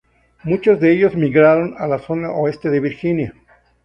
Muchos 0.45 0.79
de 0.79 0.93
ellos 0.93 1.13
migraron 1.15 1.75
a 1.77 1.85
la 1.85 1.99
zona 1.99 2.31
oeste 2.31 2.71
de 2.71 2.79
Virginia. 2.79 3.35